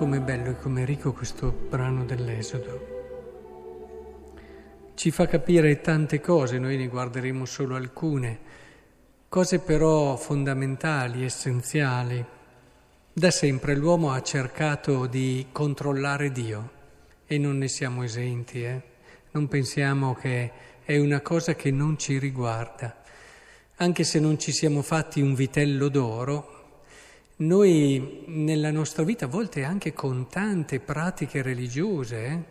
com'è 0.00 0.20
bello 0.20 0.52
e 0.52 0.56
com'è 0.56 0.86
ricco 0.86 1.12
questo 1.12 1.50
brano 1.50 2.06
dell'Esodo. 2.06 2.88
Ci 4.94 5.10
fa 5.10 5.26
capire 5.26 5.82
tante 5.82 6.22
cose, 6.22 6.58
noi 6.58 6.78
ne 6.78 6.88
guarderemo 6.88 7.44
solo 7.44 7.76
alcune, 7.76 8.38
cose 9.28 9.58
però 9.58 10.16
fondamentali, 10.16 11.22
essenziali. 11.22 12.24
Da 13.12 13.30
sempre 13.30 13.76
l'uomo 13.76 14.12
ha 14.12 14.22
cercato 14.22 15.04
di 15.04 15.48
controllare 15.52 16.32
Dio 16.32 16.70
e 17.26 17.36
non 17.36 17.58
ne 17.58 17.68
siamo 17.68 18.02
esenti, 18.02 18.64
eh? 18.64 18.82
non 19.32 19.48
pensiamo 19.48 20.14
che 20.14 20.50
è 20.82 20.96
una 20.96 21.20
cosa 21.20 21.54
che 21.54 21.70
non 21.70 21.98
ci 21.98 22.18
riguarda. 22.18 23.02
Anche 23.76 24.04
se 24.04 24.18
non 24.18 24.38
ci 24.38 24.50
siamo 24.50 24.80
fatti 24.80 25.20
un 25.20 25.34
vitello 25.34 25.90
d'oro, 25.90 26.59
noi 27.40 28.24
nella 28.26 28.70
nostra 28.70 29.02
vita, 29.02 29.24
a 29.24 29.28
volte 29.28 29.64
anche 29.64 29.92
con 29.92 30.26
tante 30.28 30.78
pratiche 30.78 31.42
religiose, 31.42 32.24
eh, 32.26 32.42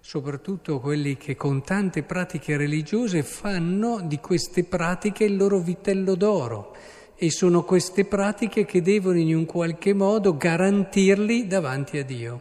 soprattutto 0.00 0.80
quelli 0.80 1.16
che 1.16 1.36
con 1.36 1.62
tante 1.62 2.02
pratiche 2.02 2.56
religiose 2.56 3.22
fanno 3.22 4.00
di 4.00 4.18
queste 4.18 4.64
pratiche 4.64 5.24
il 5.24 5.36
loro 5.36 5.58
vitello 5.58 6.14
d'oro 6.14 6.74
e 7.16 7.30
sono 7.30 7.62
queste 7.62 8.04
pratiche 8.04 8.64
che 8.64 8.82
devono 8.82 9.18
in 9.18 9.34
un 9.34 9.46
qualche 9.46 9.94
modo 9.94 10.36
garantirli 10.36 11.46
davanti 11.46 11.98
a 11.98 12.04
Dio, 12.04 12.40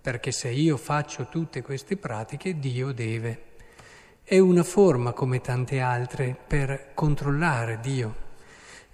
perché 0.00 0.32
se 0.32 0.48
io 0.48 0.78
faccio 0.78 1.26
tutte 1.28 1.62
queste 1.62 1.96
pratiche 1.96 2.58
Dio 2.58 2.92
deve. 2.92 3.42
È 4.22 4.38
una 4.38 4.62
forma 4.62 5.12
come 5.12 5.42
tante 5.42 5.80
altre 5.80 6.34
per 6.46 6.92
controllare 6.94 7.78
Dio. 7.82 8.23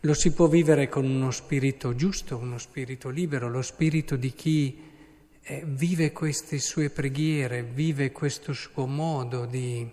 Lo 0.04 0.14
si 0.14 0.32
può 0.32 0.46
vivere 0.46 0.88
con 0.88 1.04
uno 1.04 1.30
spirito 1.30 1.94
giusto, 1.94 2.38
uno 2.38 2.56
spirito 2.56 3.10
libero, 3.10 3.50
lo 3.50 3.60
spirito 3.60 4.16
di 4.16 4.32
chi 4.32 4.80
eh, 5.42 5.62
vive 5.66 6.12
queste 6.12 6.58
sue 6.58 6.88
preghiere, 6.88 7.62
vive 7.62 8.10
questo 8.10 8.54
suo 8.54 8.86
modo 8.86 9.44
di 9.44 9.86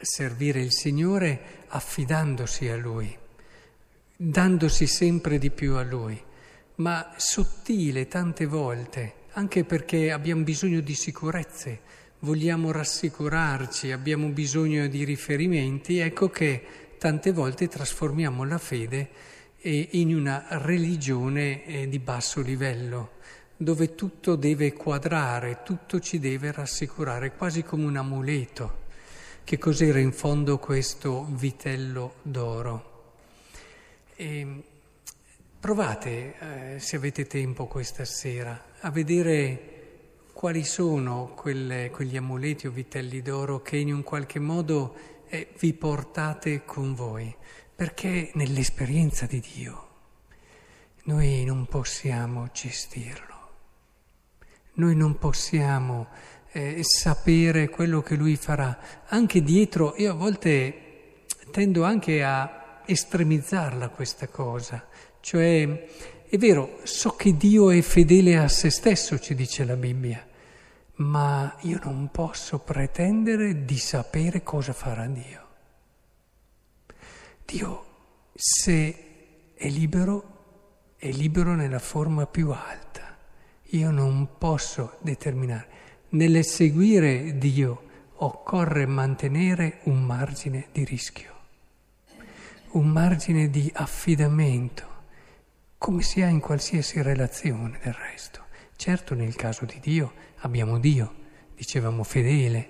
servire 0.00 0.62
il 0.62 0.72
Signore 0.72 1.64
affidandosi 1.68 2.68
a 2.68 2.76
Lui, 2.76 3.14
dandosi 4.16 4.86
sempre 4.86 5.36
di 5.36 5.50
più 5.50 5.74
a 5.74 5.82
Lui, 5.82 6.18
ma 6.76 7.12
sottile 7.18 8.08
tante 8.08 8.46
volte, 8.46 9.12
anche 9.32 9.64
perché 9.64 10.10
abbiamo 10.10 10.42
bisogno 10.42 10.80
di 10.80 10.94
sicurezze, 10.94 11.80
vogliamo 12.20 12.70
rassicurarci, 12.70 13.92
abbiamo 13.92 14.28
bisogno 14.28 14.86
di 14.86 15.04
riferimenti, 15.04 15.98
ecco 15.98 16.30
che 16.30 16.87
tante 16.98 17.32
volte 17.32 17.68
trasformiamo 17.68 18.44
la 18.44 18.58
fede 18.58 19.08
eh, 19.60 19.88
in 19.92 20.14
una 20.14 20.46
religione 20.48 21.64
eh, 21.64 21.88
di 21.88 21.98
basso 21.98 22.40
livello, 22.40 23.12
dove 23.56 23.94
tutto 23.94 24.36
deve 24.36 24.72
quadrare, 24.72 25.62
tutto 25.64 26.00
ci 26.00 26.18
deve 26.18 26.52
rassicurare, 26.52 27.32
quasi 27.32 27.62
come 27.62 27.84
un 27.84 27.96
amuleto. 27.96 28.86
Che 29.44 29.58
cos'era 29.58 29.98
in 29.98 30.12
fondo 30.12 30.58
questo 30.58 31.26
vitello 31.30 32.16
d'oro? 32.22 33.14
E 34.14 34.38
ehm, 34.40 34.62
provate, 35.58 36.74
eh, 36.74 36.80
se 36.80 36.96
avete 36.96 37.26
tempo 37.26 37.66
questa 37.66 38.04
sera, 38.04 38.64
a 38.80 38.90
vedere 38.90 39.76
quali 40.32 40.64
sono 40.64 41.32
quelle, 41.34 41.90
quegli 41.90 42.16
amuleti 42.16 42.66
o 42.66 42.70
vitelli 42.70 43.22
d'oro 43.22 43.60
che 43.60 43.76
in 43.76 43.92
un 43.92 44.04
qualche 44.04 44.38
modo 44.38 45.17
e 45.28 45.48
vi 45.58 45.72
portate 45.74 46.64
con 46.64 46.94
voi, 46.94 47.34
perché 47.74 48.30
nell'esperienza 48.34 49.26
di 49.26 49.40
Dio 49.40 49.86
noi 51.04 51.44
non 51.44 51.66
possiamo 51.66 52.48
gestirlo, 52.52 53.34
noi 54.74 54.94
non 54.94 55.16
possiamo 55.18 56.08
eh, 56.52 56.82
sapere 56.82 57.68
quello 57.68 58.02
che 58.02 58.14
Lui 58.14 58.36
farà. 58.36 59.04
Anche 59.06 59.42
dietro, 59.42 59.94
io 59.96 60.12
a 60.12 60.14
volte 60.14 61.24
tendo 61.50 61.84
anche 61.84 62.22
a 62.22 62.82
estremizzarla 62.84 63.88
questa 63.88 64.28
cosa, 64.28 64.86
cioè 65.20 65.86
è 66.28 66.36
vero, 66.36 66.80
so 66.82 67.16
che 67.16 67.36
Dio 67.36 67.70
è 67.70 67.80
fedele 67.80 68.36
a 68.36 68.48
se 68.48 68.68
stesso, 68.68 69.18
ci 69.18 69.34
dice 69.34 69.64
la 69.64 69.76
Bibbia, 69.76 70.27
ma 70.98 71.56
io 71.60 71.78
non 71.82 72.10
posso 72.10 72.58
pretendere 72.58 73.64
di 73.64 73.78
sapere 73.78 74.42
cosa 74.42 74.72
farà 74.72 75.06
Dio. 75.06 75.46
Dio, 77.44 77.84
se 78.34 79.52
è 79.54 79.68
libero, 79.68 80.94
è 80.96 81.10
libero 81.10 81.54
nella 81.54 81.78
forma 81.78 82.26
più 82.26 82.50
alta. 82.50 83.16
Io 83.70 83.90
non 83.90 84.38
posso 84.38 84.96
determinare. 85.00 85.76
Nell'eseguire 86.10 87.38
Dio 87.38 87.82
occorre 88.16 88.86
mantenere 88.86 89.80
un 89.84 90.02
margine 90.02 90.68
di 90.72 90.84
rischio, 90.84 91.34
un 92.70 92.88
margine 92.88 93.50
di 93.50 93.70
affidamento, 93.72 94.86
come 95.78 96.02
si 96.02 96.22
ha 96.22 96.28
in 96.28 96.40
qualsiasi 96.40 97.00
relazione 97.02 97.78
del 97.82 97.92
resto. 97.92 98.46
Certo 98.80 99.16
nel 99.16 99.34
caso 99.34 99.64
di 99.64 99.80
Dio 99.80 100.12
abbiamo 100.42 100.78
Dio, 100.78 101.12
dicevamo 101.56 102.04
fedele, 102.04 102.64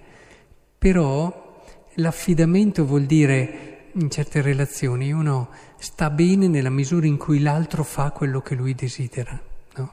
però 0.79 1.63
l'affidamento 1.97 2.87
vuol 2.87 3.05
dire 3.05 3.91
in 3.93 4.09
certe 4.09 4.41
relazioni 4.41 5.13
uno 5.13 5.51
sta 5.77 6.09
bene 6.09 6.49
nella 6.49 6.71
misura 6.71 7.05
in 7.05 7.19
cui 7.19 7.41
l'altro 7.41 7.85
fa 7.85 8.11
quello 8.11 8.41
che 8.41 8.55
lui 8.55 8.75
desidera. 8.75 9.39
No? 9.77 9.93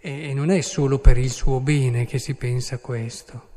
E, 0.00 0.30
e 0.30 0.34
non 0.34 0.50
è 0.50 0.60
solo 0.62 0.98
per 0.98 1.16
il 1.16 1.30
suo 1.30 1.60
bene 1.60 2.06
che 2.06 2.18
si 2.18 2.34
pensa 2.34 2.78
questo, 2.78 3.50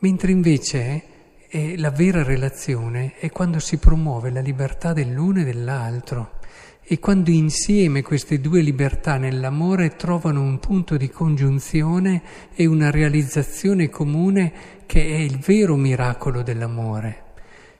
mentre 0.00 0.32
invece 0.32 1.04
è 1.48 1.76
la 1.76 1.90
vera 1.90 2.22
relazione 2.22 3.14
è 3.14 3.30
quando 3.30 3.58
si 3.58 3.78
promuove 3.78 4.28
la 4.28 4.40
libertà 4.40 4.92
dell'uno 4.92 5.40
e 5.40 5.44
dell'altro 5.44 6.40
e 6.82 6.98
quando 6.98 7.30
insieme 7.30 8.02
queste 8.02 8.40
due 8.40 8.62
libertà 8.62 9.16
nell'amore 9.16 9.96
trovano 9.96 10.42
un 10.42 10.58
punto 10.58 10.96
di 10.96 11.08
congiunzione 11.08 12.22
e 12.54 12.66
una 12.66 12.90
realizzazione 12.90 13.88
comune 13.88 14.52
che 14.86 15.00
è 15.02 15.18
il 15.18 15.38
vero 15.38 15.76
miracolo 15.76 16.42
dell'amore. 16.42 17.24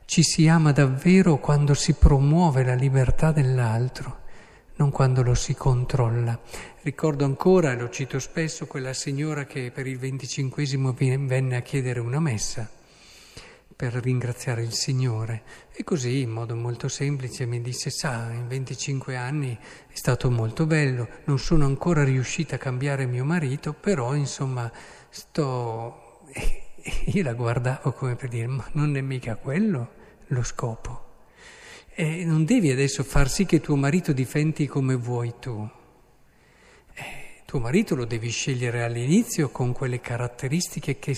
Ci 0.05 0.23
si 0.23 0.49
ama 0.49 0.73
davvero 0.73 1.39
quando 1.39 1.75
si 1.75 1.95
promuove 1.95 2.65
la 2.65 2.75
libertà 2.75 3.33
dell'altro, 3.33 4.19
non 4.77 4.91
quando 4.91 5.23
lo 5.23 5.35
si 5.35 5.55
controlla. 5.55 6.39
Ricordo 6.83 7.25
ancora, 7.25 7.75
lo 7.75 7.91
cito 7.91 8.19
spesso, 8.19 8.67
quella 8.67 8.93
signora 8.93 9.45
che 9.45 9.71
per 9.73 9.87
il 9.87 9.99
venticinquesimo 9.99 10.95
venne 10.95 11.57
a 11.57 11.63
chiedere 11.63 12.01
una 12.01 12.21
messa 12.21 12.79
per 13.81 13.95
ringraziare 13.95 14.63
il 14.63 14.75
Signore. 14.75 15.43
E 15.73 15.85
così, 15.85 16.21
in 16.21 16.29
modo 16.29 16.55
molto 16.55 16.87
semplice, 16.89 17.47
mi 17.47 17.63
disse, 17.63 17.89
sa, 17.89 18.31
in 18.31 18.47
25 18.47 19.17
anni 19.17 19.59
è 19.59 19.97
stato 19.97 20.31
molto 20.31 20.67
bello, 20.67 21.09
non 21.25 21.39
sono 21.39 21.65
ancora 21.65 22.05
riuscita 22.05 22.57
a 22.57 22.59
cambiare 22.59 23.07
mio 23.07 23.25
marito, 23.25 23.73
però 23.73 24.15
insomma 24.15 24.71
sto... 25.09 26.27
Io 27.07 27.23
la 27.23 27.33
guardavo 27.33 27.93
come 27.93 28.17
per 28.17 28.29
dire, 28.29 28.49
ma 28.49 28.69
non 28.73 28.95
è 28.99 29.01
mica 29.01 29.37
quello 29.37 29.93
lo 30.27 30.43
scopo. 30.43 31.23
E 31.95 32.23
non 32.27 32.45
devi 32.45 32.71
adesso 32.71 33.03
far 33.03 33.31
sì 33.31 33.47
che 33.47 33.63
tuo 33.63 33.77
marito 33.77 34.13
diventi 34.13 34.67
come 34.67 34.95
vuoi 34.95 35.33
tu. 35.41 35.67
Eh, 36.93 37.43
tuo 37.47 37.61
marito 37.61 37.95
lo 37.95 38.05
devi 38.05 38.29
scegliere 38.29 38.83
all'inizio 38.83 39.49
con 39.49 39.73
quelle 39.73 40.03
caratteristiche 40.03 40.99
che 40.99 41.17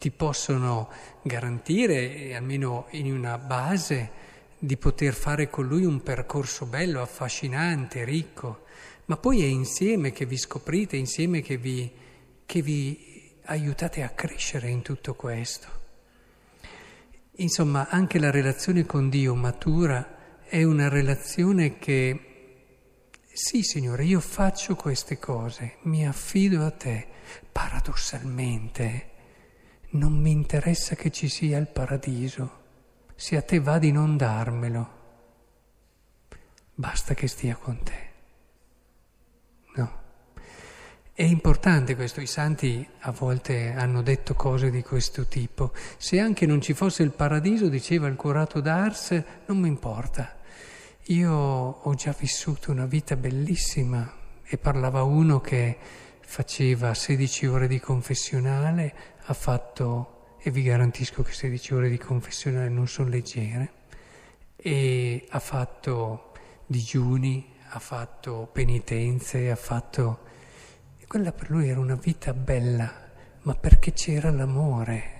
ti 0.00 0.10
possono 0.10 0.88
garantire, 1.20 2.34
almeno 2.34 2.86
in 2.92 3.12
una 3.12 3.36
base, 3.36 4.10
di 4.58 4.78
poter 4.78 5.12
fare 5.12 5.50
con 5.50 5.66
lui 5.66 5.84
un 5.84 6.02
percorso 6.02 6.64
bello, 6.64 7.02
affascinante, 7.02 8.02
ricco, 8.02 8.64
ma 9.04 9.18
poi 9.18 9.42
è 9.42 9.44
insieme 9.44 10.10
che 10.10 10.24
vi 10.24 10.38
scoprite, 10.38 10.96
insieme 10.96 11.42
che 11.42 11.58
vi, 11.58 11.92
che 12.46 12.62
vi 12.62 13.36
aiutate 13.44 14.02
a 14.02 14.08
crescere 14.08 14.70
in 14.70 14.80
tutto 14.80 15.12
questo. 15.12 15.68
Insomma, 17.32 17.88
anche 17.90 18.18
la 18.18 18.30
relazione 18.30 18.86
con 18.86 19.10
Dio 19.10 19.34
matura 19.34 20.40
è 20.44 20.62
una 20.62 20.88
relazione 20.88 21.76
che, 21.78 23.10
sì 23.30 23.62
Signore, 23.62 24.04
io 24.04 24.20
faccio 24.20 24.76
queste 24.76 25.18
cose, 25.18 25.76
mi 25.82 26.06
affido 26.06 26.64
a 26.64 26.70
te, 26.70 27.06
paradossalmente 27.52 29.09
non 29.90 30.12
mi 30.12 30.30
interessa 30.30 30.94
che 30.94 31.10
ci 31.10 31.28
sia 31.28 31.58
il 31.58 31.66
paradiso, 31.66 32.58
se 33.14 33.36
a 33.36 33.42
te 33.42 33.58
va 33.58 33.78
di 33.78 33.90
non 33.90 34.16
darmelo, 34.16 34.98
basta 36.74 37.14
che 37.14 37.26
stia 37.26 37.56
con 37.56 37.82
te. 37.82 38.08
No. 39.74 39.98
È 41.12 41.22
importante 41.22 41.96
questo, 41.96 42.20
i 42.20 42.26
santi 42.26 42.86
a 43.00 43.10
volte 43.10 43.72
hanno 43.72 44.02
detto 44.02 44.34
cose 44.34 44.70
di 44.70 44.82
questo 44.82 45.26
tipo. 45.26 45.72
Se 45.96 46.18
anche 46.18 46.46
non 46.46 46.60
ci 46.60 46.72
fosse 46.72 47.02
il 47.02 47.10
paradiso, 47.10 47.68
diceva 47.68 48.06
il 48.06 48.16
curato 48.16 48.60
d'Ars, 48.60 49.22
non 49.46 49.58
mi 49.58 49.68
importa. 49.68 50.38
Io 51.04 51.32
ho 51.32 51.94
già 51.94 52.14
vissuto 52.16 52.70
una 52.70 52.86
vita 52.86 53.16
bellissima 53.16 54.10
e 54.44 54.56
parlava 54.56 55.02
uno 55.02 55.40
che 55.40 55.76
faceva 56.30 56.94
16 56.94 57.46
ore 57.46 57.66
di 57.66 57.80
confessionale, 57.80 58.94
ha 59.24 59.34
fatto, 59.34 60.36
e 60.40 60.52
vi 60.52 60.62
garantisco 60.62 61.24
che 61.24 61.32
16 61.32 61.74
ore 61.74 61.88
di 61.88 61.98
confessionale 61.98 62.68
non 62.68 62.86
sono 62.86 63.08
leggere, 63.08 63.72
e 64.54 65.26
ha 65.28 65.40
fatto 65.40 66.30
digiuni, 66.66 67.52
ha 67.70 67.80
fatto 67.80 68.48
penitenze, 68.52 69.50
ha 69.50 69.56
fatto... 69.56 70.20
E 70.98 71.06
quella 71.08 71.32
per 71.32 71.50
lui 71.50 71.68
era 71.68 71.80
una 71.80 71.96
vita 71.96 72.32
bella, 72.32 73.10
ma 73.40 73.54
perché 73.56 73.92
c'era 73.92 74.30
l'amore. 74.30 75.18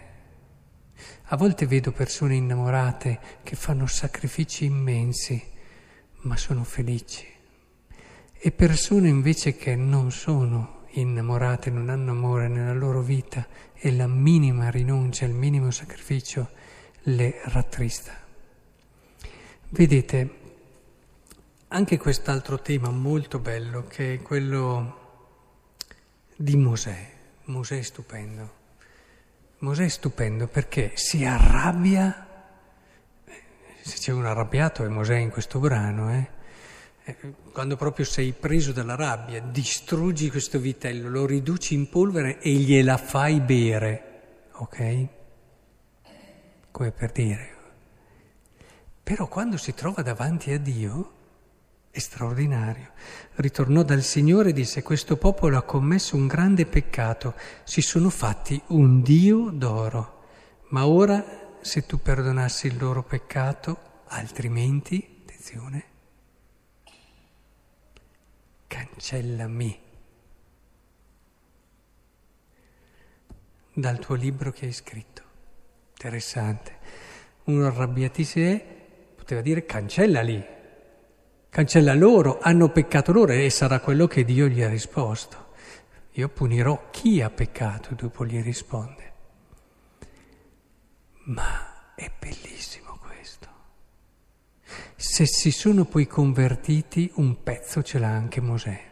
A 1.24 1.36
volte 1.36 1.66
vedo 1.66 1.90
persone 1.90 2.36
innamorate 2.36 3.18
che 3.42 3.56
fanno 3.56 3.88
sacrifici 3.88 4.64
immensi, 4.66 5.42
ma 6.18 6.36
sono 6.36 6.62
felici. 6.62 7.26
E 8.32 8.52
persone 8.52 9.08
invece 9.08 9.56
che 9.56 9.74
non 9.74 10.12
sono 10.12 10.78
innamorate, 10.92 11.70
non 11.70 11.88
hanno 11.88 12.12
amore 12.12 12.48
nella 12.48 12.72
loro 12.72 13.00
vita 13.00 13.46
e 13.74 13.92
la 13.92 14.06
minima 14.06 14.70
rinuncia, 14.70 15.24
il 15.24 15.34
minimo 15.34 15.70
sacrificio 15.70 16.50
le 17.04 17.40
rattrista. 17.44 18.14
Vedete, 19.70 20.34
anche 21.68 21.98
quest'altro 21.98 22.60
tema 22.60 22.90
molto 22.90 23.38
bello 23.38 23.86
che 23.86 24.14
è 24.14 24.22
quello 24.22 24.98
di 26.36 26.56
Mosè. 26.56 27.10
Mosè 27.44 27.78
è 27.78 27.82
stupendo. 27.82 28.58
Mosè 29.58 29.84
è 29.84 29.88
stupendo 29.88 30.46
perché 30.46 30.92
si 30.94 31.24
arrabbia, 31.24 32.26
se 33.82 33.96
c'è 33.96 34.12
un 34.12 34.26
arrabbiato 34.26 34.84
è 34.84 34.88
Mosè 34.88 35.16
in 35.16 35.30
questo 35.30 35.58
brano, 35.58 36.12
eh? 36.12 36.38
Eh? 37.04 37.16
quando 37.52 37.76
proprio 37.76 38.04
sei 38.04 38.32
preso 38.32 38.72
dalla 38.72 38.94
rabbia, 38.94 39.40
distruggi 39.40 40.30
questo 40.30 40.58
vitello, 40.58 41.08
lo 41.08 41.26
riduci 41.26 41.74
in 41.74 41.88
polvere 41.88 42.40
e 42.40 42.52
gliela 42.52 42.96
fai 42.96 43.40
bere, 43.40 44.48
ok? 44.52 45.06
Come 46.70 46.92
per 46.92 47.12
dire. 47.12 47.58
Però 49.02 49.26
quando 49.28 49.56
si 49.56 49.74
trova 49.74 50.02
davanti 50.02 50.52
a 50.52 50.58
Dio, 50.58 51.12
è 51.90 51.98
straordinario. 51.98 52.92
Ritornò 53.36 53.82
dal 53.82 54.02
Signore 54.02 54.50
e 54.50 54.52
disse, 54.52 54.82
questo 54.82 55.16
popolo 55.16 55.56
ha 55.56 55.62
commesso 55.62 56.14
un 56.14 56.28
grande 56.28 56.66
peccato, 56.66 57.34
si 57.64 57.80
sono 57.80 58.10
fatti 58.10 58.60
un 58.68 59.02
Dio 59.02 59.50
d'oro. 59.50 60.18
Ma 60.68 60.86
ora, 60.86 61.24
se 61.60 61.84
tu 61.84 62.00
perdonassi 62.00 62.68
il 62.68 62.78
loro 62.78 63.02
peccato, 63.02 64.04
altrimenti, 64.06 65.22
attenzione, 65.22 65.89
cancellami 68.70 69.80
dal 73.72 73.98
tuo 73.98 74.14
libro 74.14 74.52
che 74.52 74.66
hai 74.66 74.72
scritto. 74.72 75.22
Interessante. 75.90 76.78
Uno 77.44 77.66
arrabbiatissimo 77.66 78.60
poteva 79.16 79.40
dire 79.40 79.66
cancellali 79.66 80.58
cancella 81.48 81.94
loro, 81.94 82.38
hanno 82.40 82.68
peccato 82.68 83.10
loro 83.10 83.32
e 83.32 83.50
sarà 83.50 83.80
quello 83.80 84.06
che 84.06 84.24
Dio 84.24 84.46
gli 84.46 84.62
ha 84.62 84.68
risposto. 84.68 85.48
Io 86.12 86.28
punirò 86.28 86.90
chi 86.90 87.20
ha 87.20 87.30
peccato, 87.30 87.94
dopo 87.94 88.24
gli 88.24 88.40
risponde. 88.40 89.12
Ma 91.24 91.94
è 91.96 92.08
bellissimo. 92.16 92.79
Se 94.96 95.26
si 95.26 95.50
sono 95.50 95.84
poi 95.84 96.06
convertiti, 96.06 97.10
un 97.14 97.42
pezzo 97.42 97.82
ce 97.82 97.98
l'ha 97.98 98.10
anche 98.10 98.40
Mosè. 98.40 98.88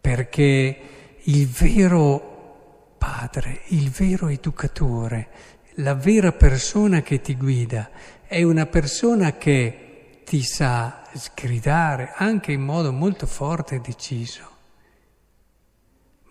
Perché 0.00 0.80
il 1.22 1.46
vero 1.48 2.94
padre, 2.96 3.62
il 3.68 3.90
vero 3.90 4.28
educatore, 4.28 5.28
la 5.76 5.94
vera 5.94 6.32
persona 6.32 7.02
che 7.02 7.20
ti 7.20 7.36
guida 7.36 7.90
è 8.26 8.42
una 8.42 8.66
persona 8.66 9.36
che 9.36 10.22
ti 10.24 10.42
sa 10.42 11.02
sgridare 11.14 12.12
anche 12.14 12.52
in 12.52 12.62
modo 12.62 12.92
molto 12.92 13.26
forte 13.26 13.76
e 13.76 13.80
deciso, 13.80 14.48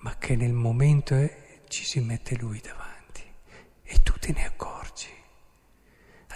ma 0.02 0.16
che 0.18 0.36
nel 0.36 0.54
momento 0.54 1.16
è, 1.16 1.62
ci 1.68 1.84
si 1.84 2.00
mette 2.00 2.36
lui 2.36 2.62
davanti 2.62 3.24
e 3.84 4.04
tu 4.04 4.14
te 4.20 4.32
ne 4.32 4.46
accorgi. 4.46 5.19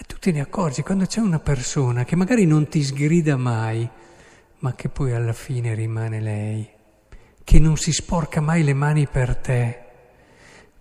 Tu 0.01 0.17
te 0.19 0.31
ne 0.31 0.41
accorgi 0.41 0.81
quando 0.81 1.05
c'è 1.05 1.19
una 1.19 1.39
persona 1.39 2.03
che 2.03 2.15
magari 2.15 2.45
non 2.45 2.67
ti 2.67 2.83
sgrida 2.83 3.37
mai, 3.37 3.87
ma 4.59 4.73
che 4.73 4.89
poi 4.89 5.13
alla 5.13 5.33
fine 5.33 5.73
rimane 5.75 6.19
lei, 6.19 6.67
che 7.43 7.59
non 7.59 7.77
si 7.77 7.91
sporca 7.91 8.41
mai 8.41 8.63
le 8.63 8.73
mani 8.73 9.07
per 9.07 9.35
te. 9.35 9.79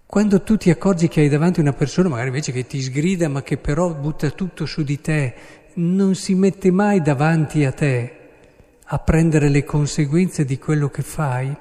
Quando 0.06 0.42
tu 0.42 0.56
ti 0.56 0.70
accorgi 0.70 1.08
che 1.08 1.20
hai 1.20 1.28
davanti 1.28 1.60
una 1.60 1.72
persona, 1.72 2.08
magari 2.08 2.28
invece 2.28 2.52
che 2.52 2.66
ti 2.66 2.80
sgrida, 2.80 3.28
ma 3.28 3.42
che 3.42 3.58
però 3.58 3.92
butta 3.94 4.30
tutto 4.30 4.66
su 4.66 4.82
di 4.82 5.00
te 5.00 5.34
non 5.74 6.14
si 6.14 6.34
mette 6.34 6.70
mai 6.70 7.00
davanti 7.00 7.64
a 7.64 7.72
te 7.72 8.16
a 8.84 8.98
prendere 8.98 9.48
le 9.48 9.64
conseguenze 9.64 10.44
di 10.44 10.58
quello 10.58 10.88
che 10.88 11.02
fai, 11.02 11.54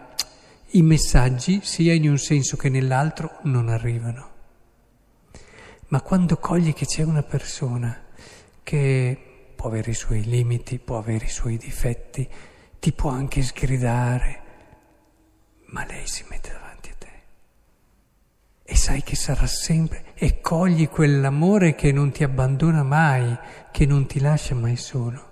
i 0.72 0.82
messaggi, 0.82 1.62
sia 1.64 1.94
in 1.94 2.10
un 2.10 2.18
senso 2.18 2.58
che 2.58 2.70
nell'altro, 2.70 3.40
non 3.44 3.70
arrivano. 3.70 4.30
Ma 5.92 6.02
quando 6.02 6.38
cogli 6.38 6.74
che 6.74 6.86
c'è 6.86 7.04
una 7.04 7.24
persona 7.24 8.08
che 8.64 9.54
può 9.56 9.70
avere 9.70 9.92
i 9.92 9.96
suoi 9.96 10.24
limiti, 10.24 10.80
può 10.80 10.98
avere 10.98 11.26
i 11.26 11.30
suoi 11.30 11.58
difetti, 11.58 12.28
ti 12.80 12.92
può 12.92 13.10
anche 13.10 13.42
sgridare, 13.42 14.42
ma 15.68 15.86
lei 15.86 16.08
si 16.08 16.26
mette 16.30 16.52
davanti 16.52 16.72
e 18.72 18.78
sai 18.78 19.04
che 19.04 19.18
sarà 19.18 19.48
sempre 19.48 20.14
e 20.14 20.40
cogli 20.40 20.88
quell'amore 20.88 21.76
che 21.76 21.92
non 21.92 22.10
ti 22.10 22.24
abbandona 22.24 22.84
mai, 22.84 23.38
che 23.70 23.86
non 23.86 24.06
ti 24.06 24.22
lascia 24.22 24.56
mai 24.56 24.78
solo. 24.78 25.32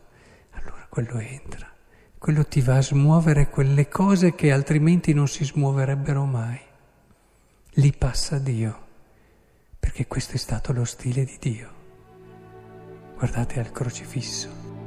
Allora 0.52 0.86
quello 0.90 1.18
entra, 1.20 1.72
quello 2.18 2.46
ti 2.46 2.60
va 2.60 2.76
a 2.76 2.82
smuovere 2.82 3.48
quelle 3.48 3.88
cose 3.88 4.36
che 4.36 4.52
altrimenti 4.52 5.14
non 5.14 5.30
si 5.30 5.46
smuoverebbero 5.46 6.26
mai. 6.26 6.60
Lì 7.76 7.94
passa 7.98 8.40
Dio, 8.40 8.88
perché 10.00 10.08
questo 10.08 10.36
è 10.36 10.38
stato 10.38 10.72
lo 10.72 10.86
stile 10.86 11.26
di 11.26 11.38
Dio. 11.40 11.70
Guardate 13.18 13.60
al 13.60 13.70
crocifisso. 13.74 14.79